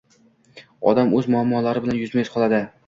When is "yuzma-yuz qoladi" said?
2.05-2.67